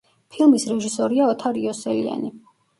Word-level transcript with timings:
ფილმის 0.35 0.65
რეჟისორია 0.71 1.29
ოთარ 1.35 1.63
იოსელიანი. 1.67 2.37